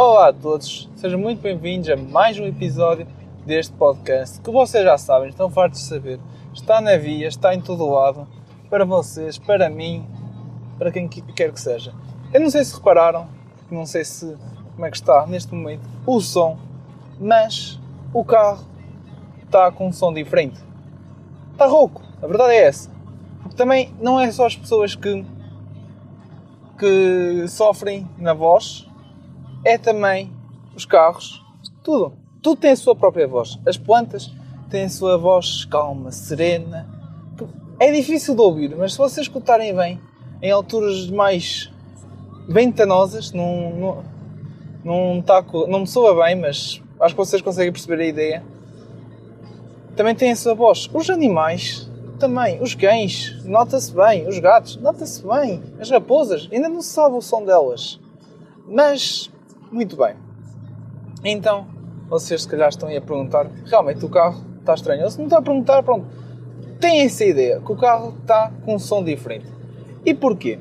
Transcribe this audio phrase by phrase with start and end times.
[0.00, 3.04] Olá a todos, sejam muito bem-vindos a mais um episódio
[3.44, 6.20] deste podcast que vocês já sabem, estão fartos de saber.
[6.54, 8.24] Está na via, está em todo lado,
[8.70, 10.06] para vocês, para mim,
[10.78, 11.92] para quem quer que seja.
[12.32, 13.26] Eu não sei se repararam,
[13.68, 14.36] não sei se
[14.76, 16.56] como é que está neste momento o som,
[17.18, 17.76] mas
[18.14, 18.64] o carro
[19.44, 20.60] está com um som diferente.
[21.50, 22.88] Está rouco, a verdade é essa.
[23.42, 25.26] Porque também não é só as pessoas que,
[26.78, 28.87] que sofrem na voz,
[29.64, 30.32] é também
[30.74, 31.44] os carros,
[31.82, 32.12] tudo.
[32.42, 33.58] Tudo tem a sua própria voz.
[33.66, 34.30] As plantas
[34.70, 36.88] têm a sua voz calma, serena.
[37.80, 40.00] É difícil de ouvir, mas se vocês escutarem bem,
[40.42, 41.70] em alturas mais
[42.48, 44.04] ventanosas, não, não,
[44.84, 48.44] não, tá, não me soa bem, mas acho que vocês conseguem perceber a ideia.
[49.94, 50.88] Também tem a sua voz.
[50.92, 52.60] Os animais também.
[52.60, 54.28] Os cães, nota-se bem.
[54.28, 55.62] Os gatos, nota-se bem.
[55.80, 57.98] As raposas, ainda não se sabe o som delas.
[58.66, 59.30] Mas
[59.70, 60.14] muito bem.
[61.24, 61.66] Então,
[62.08, 65.04] vocês se calhar estão aí a perguntar, realmente o carro está estranho.
[65.04, 66.06] Ou se não está a perguntar, pronto,
[66.80, 69.46] têm essa ideia, que o carro está com um som diferente.
[70.04, 70.58] E porquê?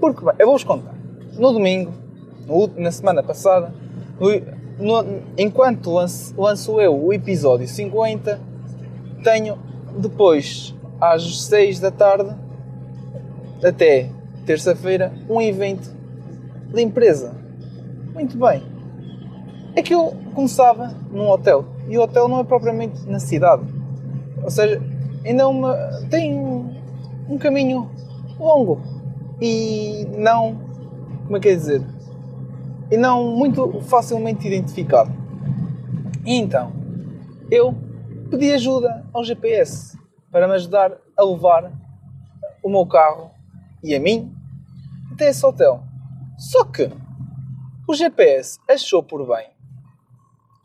[0.00, 0.94] Porque, bem, eu vou-vos contar.
[1.38, 1.92] No domingo,
[2.46, 3.72] no, na semana passada,
[4.78, 8.40] no, no, enquanto lanço, lanço eu o episódio 50,
[9.22, 9.58] tenho
[9.98, 12.34] depois, às 6 da tarde,
[13.64, 14.10] até
[14.44, 15.94] terça-feira, um evento
[16.70, 17.45] da empresa
[18.16, 18.62] muito bem.
[19.74, 21.66] É que eu começava num hotel.
[21.86, 23.62] E o hotel não é propriamente na cidade.
[24.42, 24.82] Ou seja,
[25.22, 25.76] ainda é uma,
[26.08, 26.74] tem um,
[27.28, 27.90] um caminho
[28.40, 28.80] longo.
[29.40, 30.56] E não.
[31.26, 31.82] Como é que é dizer?
[32.90, 35.12] E não muito facilmente identificado.
[36.24, 36.72] E então,
[37.50, 37.74] eu
[38.30, 39.98] pedi ajuda ao GPS
[40.30, 41.70] para me ajudar a levar
[42.62, 43.30] o meu carro
[43.82, 44.34] e a mim
[45.12, 45.82] até esse hotel.
[46.38, 46.90] Só que
[47.86, 49.46] o GPS achou por bem.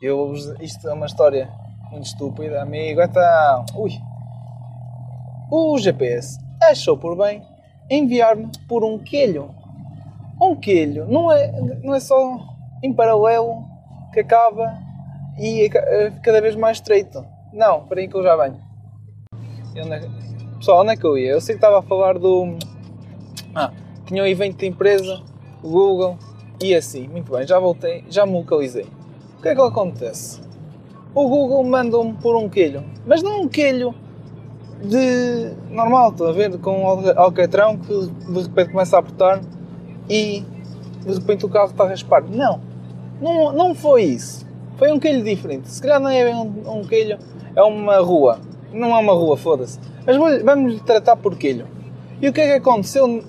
[0.02, 1.52] Eu, isto é uma história
[1.92, 3.02] muito estúpida, amigo.
[3.02, 3.92] Então, ui.
[5.52, 7.46] O GPS achou por bem
[7.90, 9.54] enviar-me por um quilho.
[10.42, 11.52] Um quilho não é,
[11.84, 12.40] não é só
[12.82, 13.64] em paralelo
[14.12, 14.74] que acaba
[15.38, 17.24] e é cada vez mais estreito.
[17.54, 18.60] Não, para aí que eu já venho.
[19.76, 20.22] É
[20.58, 21.32] Pessoal, onde é que eu ia?
[21.32, 22.58] Eu sei que estava a falar do.
[23.54, 23.72] Ah,
[24.06, 25.22] tinha um evento de empresa,
[25.62, 26.18] Google,
[26.62, 28.86] e assim, muito bem, já voltei, já me localizei.
[29.38, 30.40] O que é que acontece?
[31.14, 33.96] O Google mandou-me por um quilho, mas não um quilho
[34.84, 39.42] de normal, estou a ver, com um alcatrão que de repente começa a apertar
[40.10, 40.46] e
[41.06, 42.24] de repente o carro está a raspar.
[42.24, 42.62] Não,
[43.20, 44.46] não, não foi isso.
[44.78, 45.70] Foi um quilho diferente.
[45.70, 47.18] Se calhar não é bem um, um quilho,
[47.56, 48.40] é uma rua.
[48.72, 49.80] Não é uma rua, foda-se.
[50.06, 51.68] Mas vamos tratar por quilho.
[52.22, 53.24] E o que é que aconteceu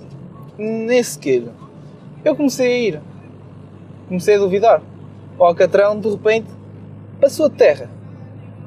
[0.56, 1.52] nesse quilho?
[2.24, 3.00] Eu comecei a ir
[4.12, 4.82] comecei a duvidar.
[5.38, 6.48] O Alcatrão, de repente,
[7.18, 7.88] passou a terra.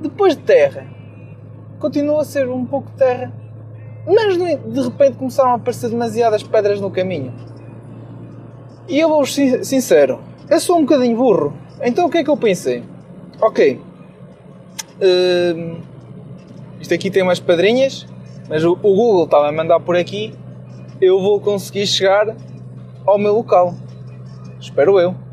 [0.01, 0.87] Depois de terra,
[1.79, 3.31] continua a ser um pouco de terra.
[4.07, 7.31] Mas de repente começaram a aparecer demasiadas pedras no caminho.
[8.87, 10.19] E eu vou ser sincero,
[10.49, 11.53] eu sou um bocadinho burro.
[11.81, 12.83] Então o que é que eu pensei?
[13.41, 13.81] Ok,
[15.01, 15.77] uh,
[16.79, 18.07] isto aqui tem umas pedrinhas,
[18.47, 20.33] mas o, o Google está a mandar por aqui,
[21.01, 22.35] eu vou conseguir chegar
[23.05, 23.73] ao meu local.
[24.59, 25.24] Espero eu.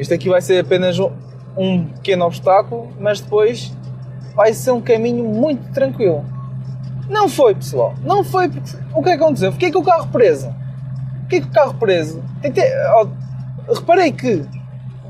[0.00, 3.70] Este aqui vai ser apenas um, pequeno obstáculo, mas depois
[4.34, 6.24] vai ser um caminho muito tranquilo.
[7.06, 7.92] Não foi, pessoal.
[8.02, 8.78] Não foi porque.
[8.94, 9.52] O que é que aconteceu?
[9.52, 10.54] Fiquei com o carro preso.
[11.24, 12.24] Fiquei com o carro preso.
[12.40, 12.64] Tentei...
[13.68, 14.42] Reparei que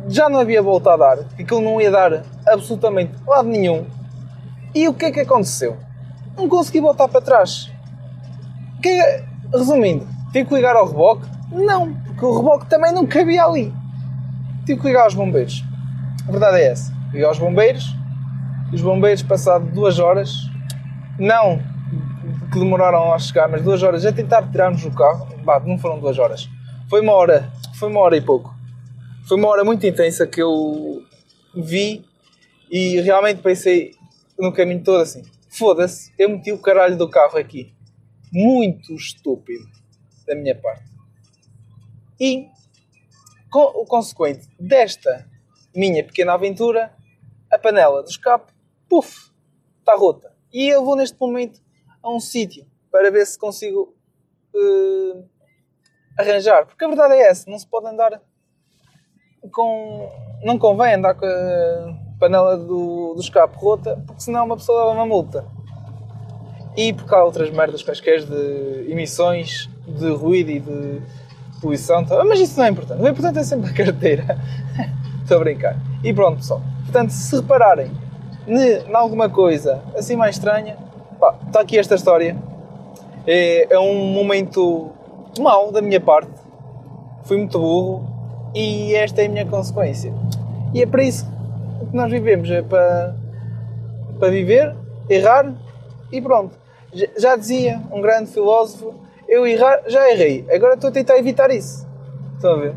[0.09, 3.87] já não havia volta a dar, que aquilo não ia dar absolutamente lado nenhum.
[4.75, 5.77] E o que é que aconteceu?
[6.37, 7.71] Não consegui voltar para trás.
[8.83, 9.25] Que, é,
[9.55, 11.29] resumindo, tive que ligar ao reboque?
[11.53, 13.73] Não, porque o reboque também não cabia ali
[14.65, 15.65] tive que ligar aos bombeiros.
[16.27, 16.93] A verdade é essa.
[17.07, 17.95] Liguei aos bombeiros
[18.73, 20.33] e os bombeiros, passado duas horas,
[21.19, 21.59] não
[22.53, 26.01] que demoraram a chegar, mas duas horas a tentar tirar-nos o carro, bah, não foram
[26.01, 26.49] duas horas.
[26.89, 28.55] Foi uma hora, foi uma hora e pouco.
[29.27, 31.03] Foi uma hora muito intensa que eu
[31.55, 32.05] vi
[32.71, 33.93] e realmente pensei
[34.39, 37.73] no caminho todo assim: foda-se, eu meti o caralho do carro aqui.
[38.33, 39.65] Muito estúpido
[40.27, 40.85] da minha parte.
[42.19, 42.47] E
[43.59, 45.29] o consequente desta
[45.75, 46.93] minha pequena aventura,
[47.51, 48.53] a panela do escape,
[48.89, 49.31] puf,
[49.79, 50.33] está rota.
[50.53, 51.61] E eu vou neste momento
[52.03, 53.95] a um sítio para ver se consigo
[54.55, 55.25] uh,
[56.19, 56.67] arranjar.
[56.67, 58.21] Porque a verdade é essa, não se pode andar
[59.53, 60.09] com.
[60.43, 64.93] Não convém andar com a panela do, do escape rota, porque senão uma pessoa leva
[64.93, 65.45] uma multa.
[66.77, 71.03] E porque há outras merdas quaisquer de emissões, de ruído e de
[71.61, 72.25] poluição, tá?
[72.25, 73.03] mas isso não é importante.
[73.03, 74.39] O importante é sempre a carteira.
[75.23, 75.77] Estou a brincar.
[76.03, 76.63] E pronto, pessoal.
[76.85, 77.91] Portanto, se repararem
[78.47, 80.77] em alguma coisa assim mais estranha,
[81.47, 82.37] está aqui esta história.
[83.27, 84.91] É, é um momento
[85.39, 86.33] mau da minha parte.
[87.25, 88.09] Fui muito burro
[88.55, 90.13] e esta é a minha consequência.
[90.75, 91.27] E é para isso
[91.89, 93.15] que nós vivemos, é para,
[94.19, 94.75] para viver,
[95.09, 95.53] errar
[96.11, 96.57] e pronto.
[97.17, 98.95] Já dizia um grande filósofo,
[99.31, 101.87] eu errar, já errei, agora estou a tentar evitar isso.
[102.35, 102.75] Estão a ver?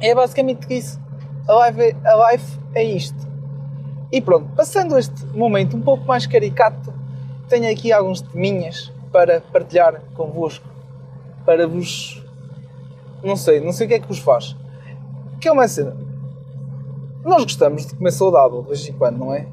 [0.00, 1.00] É basicamente isso.
[1.48, 3.26] A life, a life é isto.
[4.10, 6.92] E pronto, passando este momento um pouco mais caricato,
[7.48, 10.66] tenho aqui alguns teminhas para partilhar convosco.
[11.44, 12.24] Para vos.
[13.22, 14.56] Não sei, não sei o que é que vos faz.
[15.40, 15.96] Que é uma cena.
[17.22, 19.46] Nós gostamos de comer saudável de vez em quando, não é?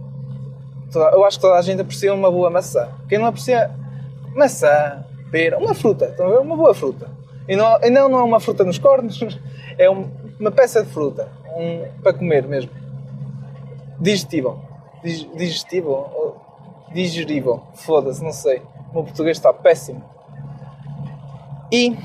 [0.95, 2.89] Eu acho que toda a gente aprecia uma boa maçã.
[3.07, 3.71] Quem não aprecia
[4.35, 6.39] maçã, pera, uma fruta, estão a ver?
[6.41, 7.09] Uma boa fruta.
[7.49, 9.19] E não, e não, não é uma fruta nos cornos,
[9.79, 11.27] é um, uma peça de fruta
[11.57, 12.69] um, para comer mesmo.
[13.99, 14.59] Digestível.
[15.03, 16.37] Digestível?
[16.93, 17.63] Digerível.
[17.73, 18.61] Foda-se, não sei.
[18.91, 20.03] O meu português está péssimo.
[21.71, 21.97] E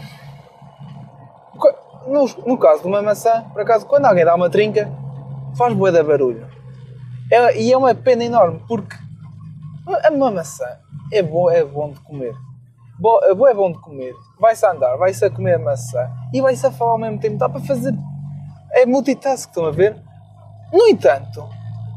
[2.06, 4.90] no, no caso de uma maçã, por acaso, quando alguém dá uma trinca,
[5.54, 6.48] faz boa da barulho.
[7.30, 8.96] É, e é uma pena enorme, porque
[10.10, 10.78] uma maçã
[11.12, 12.34] é bom, é bom de comer.
[12.98, 14.14] Bo, é bom, é bom de comer.
[14.38, 17.38] Vai-se a andar, vai-se a comer maçã e vai-se a falar ao mesmo tempo.
[17.38, 17.94] Dá para fazer.
[18.72, 19.96] É multitask, estão a ver?
[20.72, 21.48] No entanto,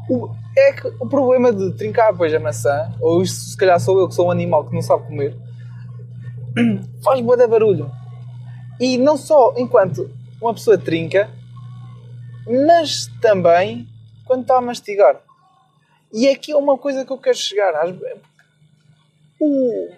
[0.08, 3.98] o, é que o problema de trincar depois a maçã, ou isto se calhar sou
[3.98, 5.36] eu que sou um animal que não sabe comer,
[7.02, 7.90] faz boa de barulho.
[8.80, 10.10] E não só enquanto
[10.40, 11.30] uma pessoa trinca,
[12.46, 13.88] mas também
[14.24, 15.20] quando está a mastigar.
[16.12, 17.72] E aqui é uma coisa que eu quero chegar.
[19.40, 19.88] O...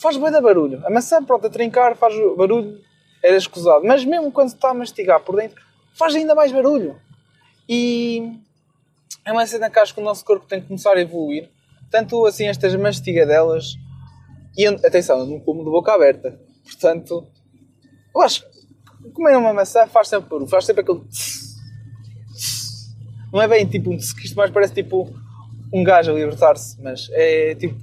[0.00, 0.80] Faz bem da barulho.
[0.86, 2.80] A maçã, pronto, a trincar faz barulho,
[3.22, 3.84] era escusado.
[3.84, 5.60] Mas mesmo quando está a mastigar por dentro,
[5.94, 6.96] faz ainda mais barulho.
[7.68, 8.32] E
[9.24, 11.50] é uma cena que acho que o nosso corpo tem que começar a evoluir.
[11.90, 13.74] Tanto assim, estas mastigadelas.
[14.56, 16.38] E atenção, eu não como de boca aberta.
[16.64, 17.26] Portanto,
[18.14, 21.02] eu acho que comer uma maçã faz sempre barulho, faz sempre aquele.
[23.32, 25.12] Não é bem tipo um que isto mais parece tipo
[25.72, 27.76] um gajo a libertar-se, mas é tipo.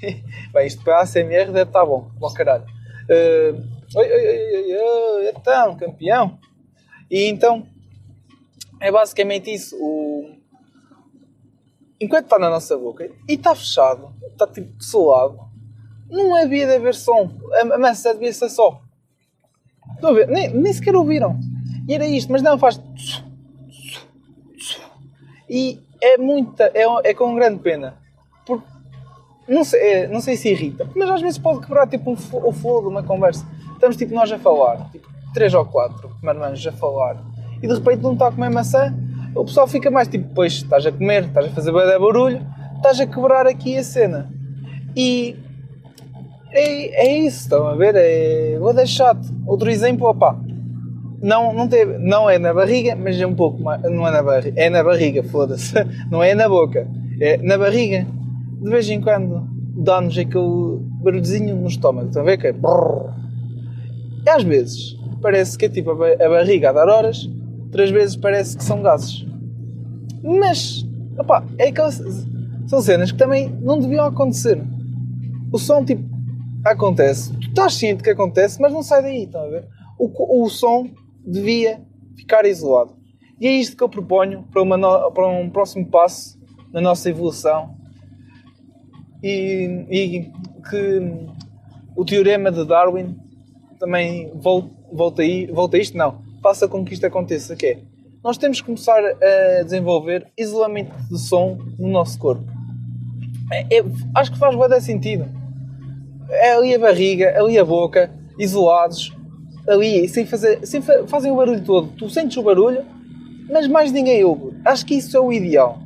[0.52, 2.64] Bem, isto para a ACMR deve estar bom, bom caralho.
[3.04, 3.62] Uh,
[3.96, 6.38] oi, oi, oi, oi, então, campeão.
[7.10, 7.66] E então,
[8.80, 9.76] é basicamente isso.
[9.80, 10.36] O...
[12.00, 15.40] Enquanto está na nossa boca e está fechado, está tipo solado,
[16.10, 17.30] não havia de haver som.
[17.72, 18.82] A maçã devia ser só.
[19.94, 20.28] Estão a ver?
[20.28, 21.38] Nem, nem sequer ouviram.
[21.88, 22.80] E era isto, mas não faz.
[25.48, 27.96] E é muita, é, é com grande pena.
[28.44, 28.66] Porque
[29.48, 32.16] não sei, é, não sei se irrita, mas às vezes pode quebrar tipo um,
[32.46, 33.46] o flow de uma conversa.
[33.72, 37.16] Estamos tipo nós a falar, tipo três ou quatro marmanjos a falar,
[37.62, 38.94] e de repente não está a comer maçã,
[39.34, 42.44] o pessoal fica mais tipo, pois estás a comer, estás a fazer barulho,
[42.76, 44.30] estás a quebrar aqui a cena.
[44.96, 45.36] E
[46.52, 47.94] é, é isso, estão a ver?
[47.96, 49.28] É, vou deixar-te.
[49.46, 50.36] Outro exemplo, opá,
[51.20, 53.82] não, não, teve, não é na barriga, mas é um pouco mais.
[53.82, 55.74] Não é na barriga, é na barriga, foda-se.
[56.10, 56.86] Não é na boca,
[57.20, 58.06] é na barriga.
[58.66, 59.46] De vez em quando
[59.76, 62.36] dá-nos aquele barulhozinho no estômago, estão a ver?
[62.36, 62.52] Que é.
[62.52, 63.14] Brrr.
[64.26, 67.30] E às vezes parece que é tipo a barriga a dar horas,
[67.66, 69.24] outras vezes parece que são gases.
[70.20, 70.84] Mas,
[71.16, 72.02] opá, é aquelas,
[72.66, 74.60] são cenas que também não deviam acontecer.
[75.52, 76.02] O som, tipo,
[76.64, 79.68] acontece, tu estás ciente que acontece, mas não sai daí, estão a ver?
[79.96, 80.90] O, o som
[81.24, 81.80] devia
[82.16, 82.96] ficar isolado.
[83.40, 85.12] E é isto que eu proponho para, uma no...
[85.12, 86.36] para um próximo passo
[86.72, 87.75] na nossa evolução.
[89.28, 90.32] E, e,
[90.70, 91.02] que
[91.96, 93.16] o teorema de Darwin
[93.76, 97.78] também volta, aí, volta isto, não, faça com que isto aconteça, que é,
[98.22, 102.44] nós temos que começar a desenvolver isolamento de som no nosso corpo.
[103.52, 105.26] É, é, acho que faz bastante sentido.
[106.30, 109.12] É ali a barriga, ali a boca, isolados,
[109.68, 111.88] ali sem fazer, sem fa fazem o barulho todo.
[111.96, 112.84] Tu sentes o barulho,
[113.50, 114.56] mas mais ninguém ouve.
[114.64, 115.80] Acho que isso é o ideal.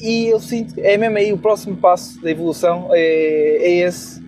[0.00, 4.20] E eu sinto que é mesmo aí o próximo passo da evolução é, é esse.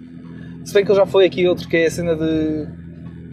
[0.65, 2.69] Se bem que eu já foi aqui outro que é a cena de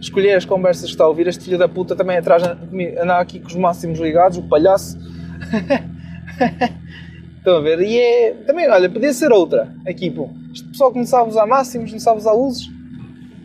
[0.00, 1.26] escolher as conversas que está a ouvir.
[1.26, 4.98] Este filho da puta também atrás anda aqui com os máximos ligados, o palhaço.
[7.38, 7.80] Estão a ver?
[7.80, 8.34] E é.
[8.46, 9.72] Também, olha, podia ser outra.
[9.86, 10.28] Aqui, pô.
[10.52, 12.68] Este pessoal que não sabe usar máximos, não sabe usar luzes.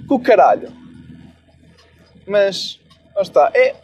[0.08, 0.70] Com o caralho.
[2.28, 2.80] Mas,
[3.16, 3.52] lá está.
[3.54, 3.76] É,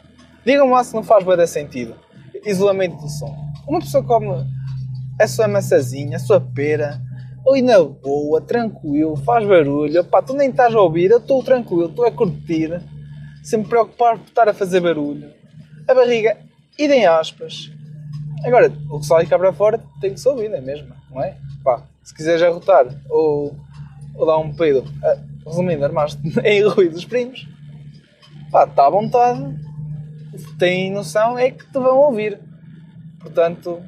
[0.45, 1.95] Digam-me lá se não faz bem sentido.
[2.45, 3.35] Isolamento do som.
[3.67, 4.27] Uma pessoa come
[5.21, 7.01] a sua maçazinha, a sua pera,
[7.45, 11.85] oi na boa, tranquilo, faz barulho, pá, tu nem estás a ouvir, eu estou tranquilo,
[11.85, 12.81] estou a curtir,
[13.43, 15.31] sem me preocupar por estar a fazer barulho.
[15.87, 16.37] A barriga,
[16.77, 17.71] idem aspas.
[18.43, 20.93] Agora, o que sai cá para fora tem que se ouvir, não é mesmo?
[21.09, 21.37] Não é?
[21.63, 23.55] Pá, se quiseres arrotar ou,
[24.15, 27.47] ou dar um peido, ah, resumindo, armaste em ruídos primos,
[28.51, 29.55] pá, está à vontade,
[30.57, 32.39] tem noção, é que te vão ouvir.
[33.19, 33.81] Portanto,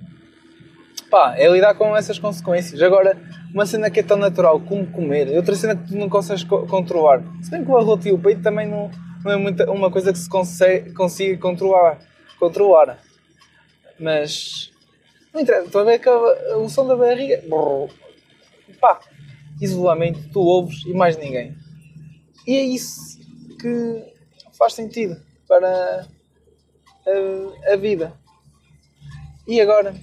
[1.14, 2.82] pá, é lidar com essas consequências.
[2.82, 3.16] Agora,
[3.54, 6.44] uma cena que é tão natural como comer, e outra cena que tu não consegues
[6.44, 7.22] co controlar.
[7.44, 8.90] Se bem que o arroto e o peito também não,
[9.24, 12.00] não é muita, uma coisa que se consegue, consiga controlar.
[12.40, 12.98] controlar.
[14.00, 14.72] Mas,
[15.32, 17.94] não interessa, estou a ver que o som da barriga, brrr,
[18.82, 19.00] pá,
[19.62, 21.56] isolamento, tu ouves e mais ninguém.
[22.48, 23.20] E é isso
[23.62, 24.04] que
[24.58, 26.08] faz sentido para
[27.06, 28.14] a, a vida.
[29.48, 29.94] E agora?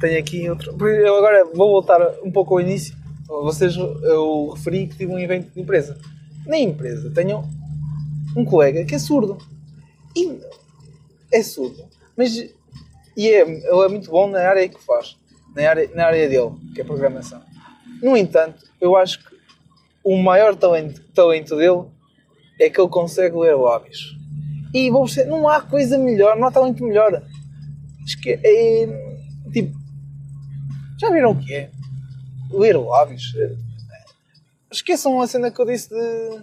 [0.00, 0.74] Tenho aqui outro.
[0.88, 2.96] Eu agora vou voltar um pouco ao início.
[3.28, 5.96] Vocês, eu referi que tive um evento de empresa.
[6.46, 7.44] Na empresa tenho
[8.36, 9.38] um colega que é surdo.
[10.16, 10.40] E
[11.32, 11.84] é surdo.
[12.16, 12.34] Mas
[13.16, 15.16] e é, ele é muito bom na área que faz.
[15.54, 17.42] Na área, na área dele, que é programação.
[18.02, 19.36] No entanto, eu acho que
[20.02, 21.84] o maior talento, talento dele
[22.58, 24.16] é que ele consegue ler lábios.
[24.72, 27.22] E vou ser, não há coisa melhor, não há talento melhor.
[28.04, 28.88] Acho que é.
[29.52, 29.79] Tipo.
[31.00, 31.70] Já viram o que é?
[32.50, 33.32] Ler lábios.
[34.70, 36.42] Esqueçam a cena que eu disse de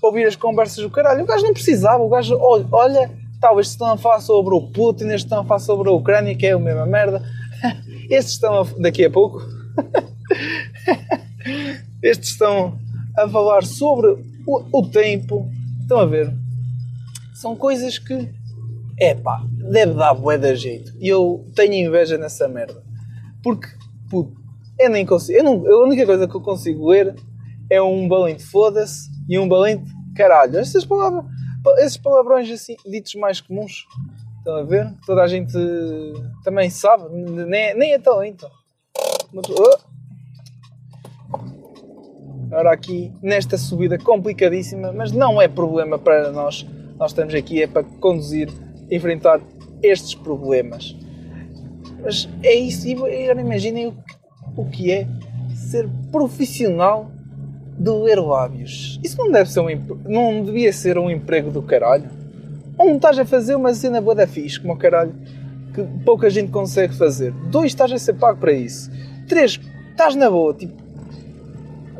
[0.00, 1.24] ouvir as conversas do caralho.
[1.24, 3.10] O gajo não precisava, o gajo olha,
[3.40, 6.46] talvez estão a falar sobre o Putin, estes estão a falar sobre a Ucrânia, que
[6.46, 7.20] é a mesma merda.
[8.10, 9.40] Estes estão a, daqui a pouco.
[12.02, 12.78] Estes estão
[13.16, 14.10] a falar sobre
[14.46, 15.48] o, o tempo.
[15.80, 16.32] Estão a ver?
[17.34, 18.28] São coisas que,
[18.98, 20.92] é pá, deve dar bué da jeito.
[21.00, 22.82] E eu tenho inveja nessa merda.
[23.42, 23.68] Porque,
[24.10, 24.40] puto,
[24.78, 25.38] eu nem consigo.
[25.38, 27.14] Eu não, a única coisa que eu consigo ler
[27.70, 30.58] é um balente foda-se e um balente caralho.
[30.58, 31.24] Estas palavras,
[31.78, 33.86] esses palavrões assim, ditos mais comuns.
[34.38, 34.92] Estão a ver?
[35.06, 35.52] Toda a gente
[36.42, 37.04] também sabe.
[37.14, 38.48] Nem, nem é talento.
[39.32, 39.92] Mas, oh.
[42.50, 46.66] Agora aqui, nesta subida complicadíssima, mas não é problema para nós
[47.02, 48.48] nós estamos aqui é para conduzir,
[48.88, 49.40] enfrentar
[49.82, 50.96] estes problemas.
[52.02, 53.94] Mas é isso, e agora imaginem o,
[54.56, 55.06] o que é
[55.54, 57.10] ser profissional
[57.78, 59.00] de ler lábios.
[59.02, 59.68] Isso não deve ser um
[60.04, 62.10] não devia ser um emprego do caralho.
[62.78, 65.14] Não estás a fazer uma cena boa da fixe, como o caralho,
[65.74, 67.32] que pouca gente consegue fazer.
[67.50, 68.90] Dois, estás a ser pago para isso.
[69.28, 70.74] Três, estás na boa, tipo,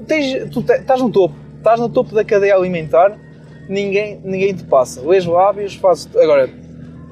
[0.06, 3.18] tens, tu estás no topo, estás no topo da cadeia alimentar
[3.68, 5.00] ninguém, ninguém te passa.
[5.00, 6.09] Lês lábios, fazes.
[6.16, 6.49] Agora,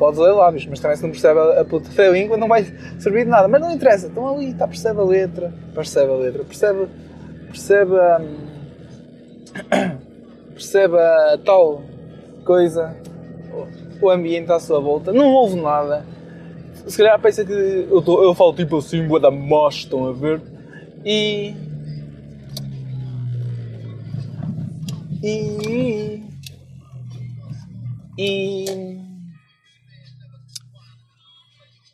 [0.01, 2.65] podes ler lábios, mas também se não percebe a puta da língua não vai
[2.99, 3.47] servir de nada.
[3.47, 6.89] Mas não interessa, estão ali, está, percebe a letra, percebe a letra, percebe,
[7.49, 8.21] percebe a.
[10.55, 11.83] percebe a tal
[12.47, 12.97] coisa,
[14.01, 16.03] o ambiente à sua volta, não ouve nada.
[16.87, 20.13] Se calhar pensa que eu, tô, eu falo tipo assim, boa da mocha, estão a
[20.13, 20.41] ver?
[21.05, 21.55] E.
[25.23, 26.23] E.
[28.17, 29.00] E.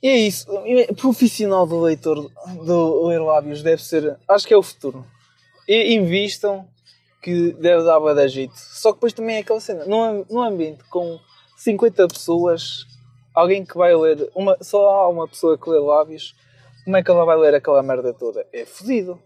[0.06, 0.46] E é isso.
[0.94, 2.30] Profissional do leitor
[2.64, 4.16] do ler lábios deve ser.
[4.28, 5.04] Acho que é o futuro.
[5.66, 6.64] E invistam
[7.20, 8.54] que deve dar bem da jeito.
[8.54, 9.84] Só que depois também é aquela cena.
[9.84, 11.18] Num, num ambiente com
[11.56, 12.86] 50 pessoas,
[13.34, 14.30] alguém que vai ler.
[14.32, 16.36] Uma, só há uma pessoa que lê lábios.
[16.84, 18.46] Como é que ela vai ler aquela merda toda?
[18.52, 19.20] É fodido.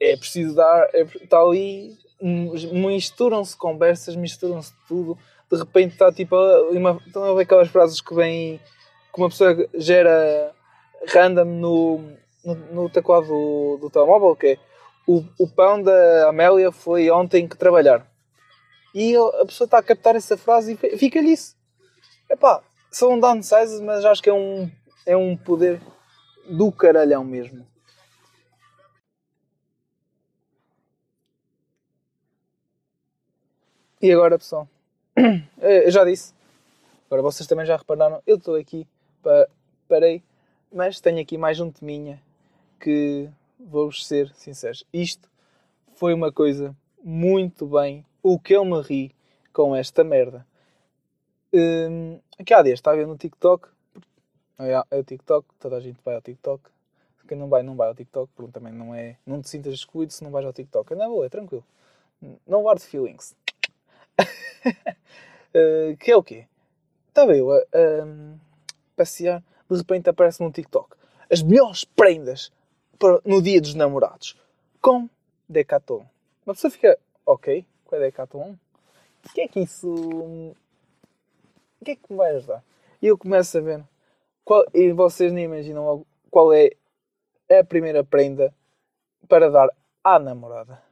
[0.00, 0.88] É preciso dar.
[0.94, 1.98] É, está ali.
[2.18, 5.18] Misturam-se conversas, misturam-se tudo
[5.50, 6.36] de repente está tipo
[6.70, 8.60] uma, estão a ver aquelas frases que vêm
[9.12, 10.54] que uma pessoa gera
[11.06, 11.98] random no,
[12.44, 14.58] no, no teclado do, do telemóvel, que é
[15.06, 18.06] o, o pão da Amélia foi ontem que trabalhar.
[18.94, 21.56] E a pessoa está a captar essa frase e fica-lhe isso.
[22.28, 24.70] Epá, são downsizes, mas acho que é um,
[25.06, 25.80] é um poder
[26.48, 27.66] do caralhão mesmo.
[34.00, 34.68] E agora, pessoal?
[35.60, 36.32] Eh, eu já disse.
[37.06, 38.22] Agora vocês também já repararam.
[38.24, 38.86] Eu estou aqui,
[39.88, 40.22] parei,
[40.72, 42.22] mas tenho aqui mais um teminha
[42.80, 44.84] que vou-vos ser sinceros.
[44.92, 45.28] Isto
[45.94, 48.04] foi uma coisa muito bem.
[48.22, 49.14] O que eu me ri
[49.52, 50.46] com esta merda.
[52.38, 53.68] Aqui há dias estava a ver no TikTok.
[54.58, 56.62] É, é o TikTok, toda a gente vai ao TikTok.
[57.26, 59.16] Quem não vai, não vai ao TikTok, porque também não é.
[59.26, 60.92] Não te sintas excluído se não vais ao TikTok.
[60.92, 61.64] É na boa, é tranquilo.
[62.46, 63.36] No hard feelings.
[64.18, 66.46] uh, que é o quê?
[67.08, 68.47] Estava eu a, a
[68.98, 70.96] passear, de repente aparece num TikTok
[71.30, 72.50] as melhores prendas
[73.24, 74.36] no dia dos namorados
[74.80, 75.08] com
[75.48, 76.04] Decathlon.
[76.44, 78.54] Uma pessoa fica, ok, qual é Decathlon?
[79.24, 79.88] O que é que isso.
[79.90, 80.54] O
[81.84, 82.64] que é que me vai ajudar?
[83.00, 83.84] E eu começo a ver.
[84.44, 86.70] Qual, e vocês nem imaginam logo qual é
[87.50, 88.54] a primeira prenda
[89.28, 89.68] para dar
[90.02, 90.82] à namorada.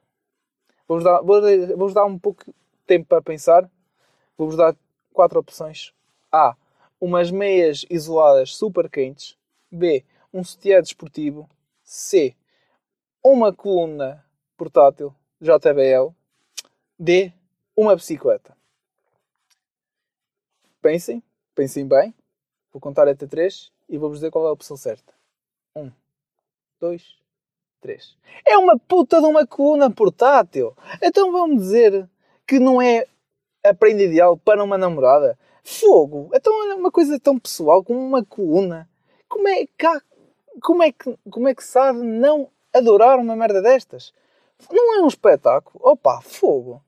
[0.87, 2.53] Vou-vos dar, vou, dar um pouco de
[2.87, 3.69] tempo para pensar.
[4.37, 4.77] Vou-vos dar
[5.13, 5.93] quatro opções.
[6.31, 6.57] A.
[7.07, 9.39] Umas meias isoladas super quentes.
[9.71, 10.05] B.
[10.35, 11.49] Um sutiã desportivo.
[11.85, 12.35] C.
[13.23, 16.13] Uma coluna portátil JBL.
[16.99, 17.33] D.
[17.77, 18.57] Uma bicicleta.
[20.83, 21.23] Pensem,
[21.55, 22.13] pensem bem.
[22.73, 25.15] Vou contar até 3 e vou-vos dizer qual é a opção certa.
[25.77, 25.93] 1,
[26.81, 27.19] 2,
[27.83, 28.19] 3.
[28.45, 30.77] É uma puta de uma coluna portátil.
[31.01, 32.11] Então vamos dizer
[32.45, 33.07] que não é
[33.65, 35.39] a prenda ideal para uma namorada.
[35.69, 36.31] Fogo!
[36.33, 38.89] Então é uma coisa tão pessoal como uma coluna.
[39.29, 40.01] Como é que,
[40.63, 44.15] como é que, como é que sabe não adorar uma merda destas?
[44.71, 45.81] Não é um espetáculo?
[45.83, 46.81] Opa, fogo!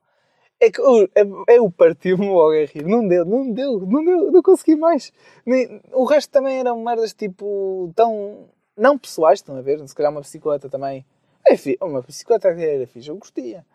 [0.60, 2.84] É que eu, é, eu parti-me logo a rir.
[2.84, 5.12] Não deu, não deu, não deu, não consegui mais.
[5.44, 8.48] Nem, o resto também eram merdas tipo tão.
[8.76, 9.86] não pessoais, estão a ver?
[9.88, 11.04] Se calhar uma bicicleta também.
[11.44, 13.66] É uma bicicleta era fixe, eu gostia.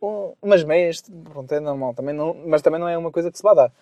[0.00, 3.38] Um, umas meias, pronto, é normal, também não, mas também não é uma coisa que
[3.38, 3.72] se vai dar.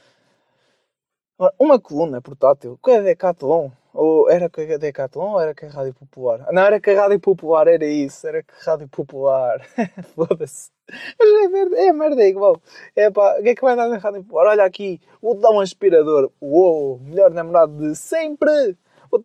[1.58, 5.68] Uma coluna portátil, que é Decathlon, ou era que a Decathlon ou era que a
[5.68, 6.46] Rádio Popular?
[6.52, 9.60] Não, era que a Rádio Popular, era isso, era que a Rádio Popular.
[10.14, 10.70] Foda-se.
[11.18, 12.62] Mas é merda, é merda, é igual.
[12.94, 14.52] É pá, o que é que vai dar na Rádio Popular?
[14.52, 15.00] Olha aqui,
[15.40, 16.30] dar um aspirador.
[16.40, 18.76] Uou, melhor namorado de sempre.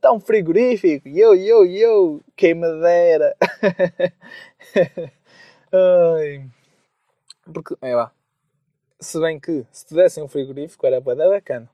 [0.02, 1.08] Dar um frigorífico.
[1.08, 3.36] Yo, yo, yo, queimadeira.
[5.72, 6.46] Ai.
[7.52, 8.12] Porque, é lá.
[9.00, 11.68] Se bem que, se te dessem um frigorífico, era bacana.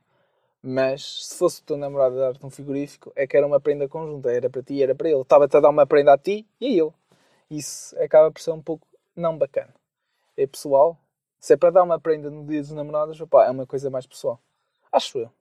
[0.68, 4.32] Mas se fosse o teu namorado dar-te um frigorífico, é que era uma prenda conjunta.
[4.32, 5.22] Era para ti era para ele.
[5.22, 6.92] Estava-te a dar uma prenda a ti e a ele.
[7.52, 9.72] Isso acaba por ser um pouco não bacana.
[10.36, 10.98] É pessoal.
[11.40, 14.08] Se é para dar uma prenda no dia dos namorados, opa, é uma coisa mais
[14.08, 14.40] pessoal.
[14.92, 15.32] Acho eu.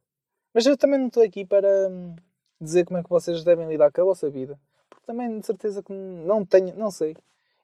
[0.52, 2.14] Mas eu também não estou aqui para hum,
[2.60, 4.60] dizer como é que vocês devem lidar com a vossa vida.
[4.90, 7.16] Porque também de certeza que não tenho, não sei.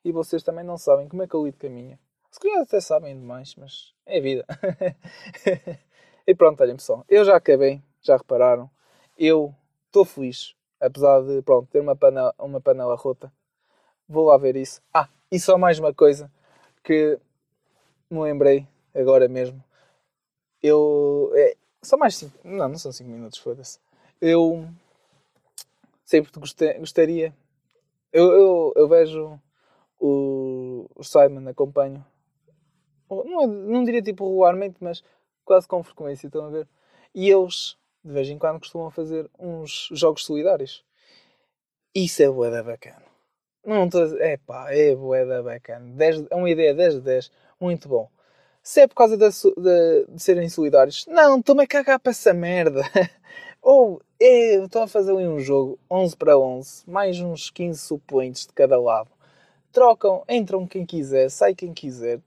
[0.02, 1.98] E vocês também não sabem como é que eu lido com a minha.
[2.30, 4.46] Se calhar até sabem demais, mas é vida.
[6.30, 8.70] E pronto, olhem pessoal, eu já acabei, já repararam.
[9.18, 9.52] Eu
[9.86, 13.32] estou feliz, apesar de pronto, ter uma panela, uma panela rota.
[14.08, 14.80] Vou lá ver isso.
[14.94, 16.30] Ah, e só mais uma coisa
[16.84, 17.18] que
[18.08, 18.64] me lembrei
[18.94, 19.60] agora mesmo.
[20.62, 21.32] Eu.
[21.34, 22.38] É, só mais 5.
[22.44, 23.80] Não, não são 5 minutos, foda-se.
[24.20, 24.68] Eu
[26.04, 26.30] sempre
[26.78, 27.34] gostaria.
[28.12, 29.36] Eu, eu, eu vejo
[29.98, 32.06] o, o Simon, acompanho.
[33.10, 35.02] Não, não diria tipo regularmente, mas
[35.50, 36.68] quase com frequência, estão a ver?
[37.12, 40.84] E eles, de vez em quando, costumam fazer uns jogos solidários.
[41.92, 43.02] Isso é boeda bacana.
[43.66, 45.92] Não estou É pá, é boeda bacana.
[45.92, 47.32] 10, é uma ideia 10 de 10.
[47.60, 48.08] Muito bom.
[48.62, 52.82] Se é por causa de, de, serem solidários, não, estou-me a cagar para essa merda.
[53.60, 58.46] Ou é, estão a fazer ali um jogo 11 para 11, mais uns 15 suplentes
[58.46, 59.10] de cada lado.
[59.72, 62.20] Trocam, entram quem quiser, sai quem quiser.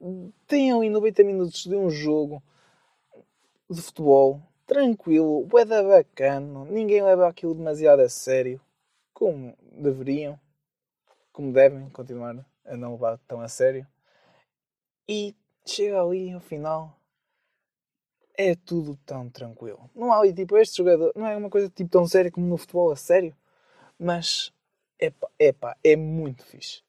[0.46, 2.44] Têm ali 90 minutos de um jogo
[3.74, 8.62] de futebol, tranquilo, bué bacana, ninguém leva aquilo demasiado a sério,
[9.14, 10.40] como deveriam,
[11.32, 13.86] como devem continuar a não levar tão a sério.
[15.08, 16.98] E chega ali ao final,
[18.38, 19.90] é tudo tão tranquilo.
[19.94, 22.58] Não há ali tipo este jogador, não é uma coisa tipo tão séria como no
[22.58, 23.36] futebol a sério,
[24.00, 24.54] mas
[25.40, 26.82] é pá, é muito fixe.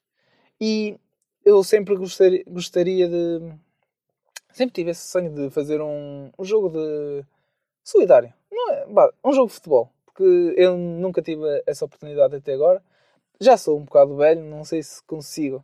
[0.59, 0.97] E
[1.43, 3.53] eu sempre gostaria, gostaria de
[4.55, 7.25] sempre tive esse sonho de fazer um, um jogo de
[7.83, 8.33] solidário.
[8.49, 8.85] Não é,
[9.23, 9.89] um jogo de futebol.
[10.05, 10.23] Porque
[10.57, 12.81] eu nunca tive essa oportunidade até agora.
[13.39, 15.63] Já sou um bocado velho, não sei se consigo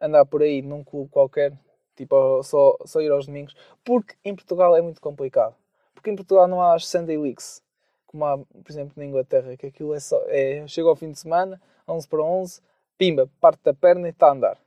[0.00, 1.52] andar por aí num clube qualquer,
[1.94, 5.54] tipo só, só ir aos domingos, porque em Portugal é muito complicado.
[5.94, 7.62] Porque em Portugal não há as Sunday Leagues,
[8.06, 10.18] como há, por exemplo, na Inglaterra, que aquilo é só.
[10.28, 12.62] É, chega ao fim de semana, 11 para 11,
[12.96, 14.63] pimba, parte da perna e está a andar.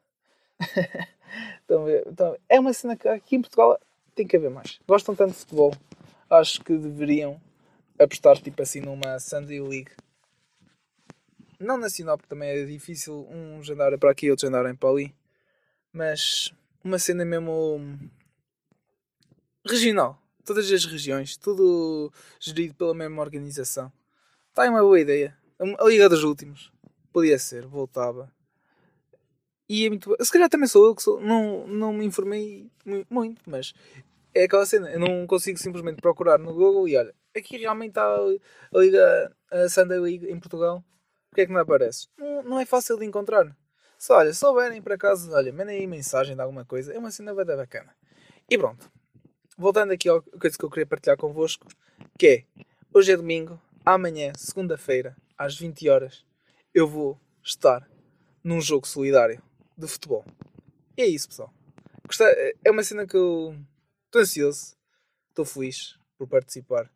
[1.70, 3.78] Então, é uma cena que aqui em Portugal
[4.16, 4.80] tem que haver mais.
[4.88, 5.74] Gostam tanto de futebol.
[6.30, 7.40] Acho que deveriam
[8.00, 9.92] apostar tipo assim numa Sunday League.
[11.60, 15.16] Não nacional, porque também é difícil uns andarem para aqui outros andarem para ali.
[15.92, 17.82] Mas uma cena mesmo
[19.68, 20.22] regional.
[20.46, 23.92] Todas as regiões, tudo gerido pela mesma organização.
[24.50, 25.38] Está aí uma boa ideia.
[25.60, 26.72] A Liga dos Últimos.
[27.12, 28.32] Podia ser, voltava.
[29.70, 30.16] E é muito.
[30.22, 32.70] Se calhar também sou eu que sou, não, não me informei
[33.10, 33.74] muito, mas
[34.34, 34.90] é aquela cena.
[34.90, 39.70] Eu não consigo simplesmente procurar no Google e olha, aqui realmente está a Liga a
[39.70, 40.84] Sunday League em Portugal.
[41.30, 42.10] Porquê é que não apareces?
[42.18, 43.56] Não, não é fácil de encontrar.
[43.98, 46.94] Só, olha, se souberem para casa, olha, mandem aí mensagem de alguma coisa.
[46.94, 47.94] É uma cena bem bacana.
[48.50, 48.90] E pronto.
[49.58, 51.68] Voltando aqui à coisa que eu queria partilhar convosco,
[52.18, 56.24] que é, hoje é domingo, amanhã, segunda-feira, às 20 horas,
[56.74, 57.90] eu vou estar
[58.44, 59.42] num jogo solidário
[59.78, 60.26] de futebol.
[60.98, 61.54] E é isso, pessoal.
[62.64, 63.56] É uma cena que eu
[64.06, 64.76] estou ansioso,
[65.30, 66.90] estou feliz por participar.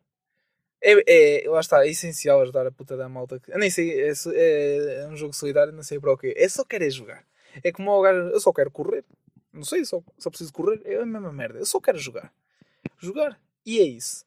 [0.82, 3.40] É, é, lá está, é essencial ajudar a puta da malta.
[3.46, 6.34] Eu nem sei, é, é, é um jogo solidário, não sei para o quê.
[6.36, 7.24] É só querer jogar.
[7.62, 9.04] É como o gajo, eu só quero correr.
[9.52, 10.80] Não sei, só, só preciso correr.
[10.84, 11.58] É a mesma merda.
[11.58, 12.32] Eu só quero jogar.
[12.98, 13.38] Jogar.
[13.64, 14.24] E é isso.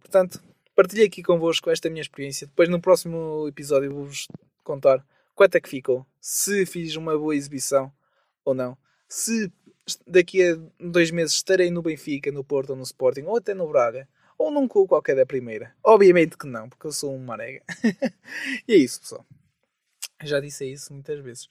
[0.00, 0.42] Portanto,
[0.74, 2.46] partilhei aqui convosco esta minha experiência.
[2.46, 4.28] Depois no próximo episódio vou-vos
[4.62, 6.06] contar quanto é que ficou.
[6.20, 7.92] Se fiz uma boa exibição
[8.44, 8.76] ou não.
[9.08, 9.52] Se
[10.06, 13.68] daqui a dois meses estarei no Benfica, no Porto ou no Sporting ou até no
[13.68, 15.74] Braga ou num clube qualquer da primeira?
[15.84, 17.62] Obviamente que não, porque eu sou um marega.
[18.66, 19.26] e é isso, pessoal.
[20.22, 21.48] Já disse isso muitas vezes.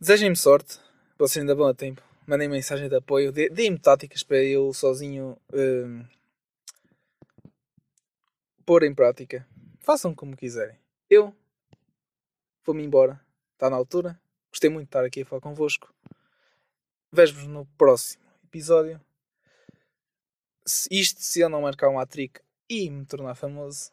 [0.00, 0.78] Desejem-me sorte.
[1.18, 2.02] Vocês ainda vão a tempo.
[2.26, 3.32] Mandem mensagem de apoio.
[3.32, 6.04] Deem-me táticas para eu sozinho um,
[8.64, 9.46] pôr em prática.
[9.80, 10.76] Façam como quiserem.
[11.08, 11.34] Eu
[12.64, 13.20] vou-me embora.
[13.54, 14.20] Está na altura.
[14.50, 15.92] Gostei muito de estar aqui a falar convosco.
[17.12, 19.00] Vejo-vos no próximo episódio
[20.90, 23.90] isto se eu não marcar um hat-trick e me tornar famoso,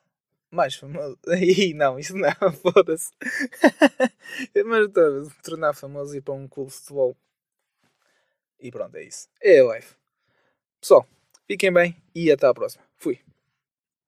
[0.52, 1.18] mais famoso.
[1.28, 3.12] E não, isso não, foda-se.
[4.66, 7.18] Mas estou me tornar famoso e ir para um clube de futebol.
[8.60, 9.28] E pronto, é isso.
[9.42, 9.96] É a life.
[10.82, 11.08] Pessoal,
[11.48, 12.84] fiquem bem e até à próxima.
[12.98, 13.27] Fui.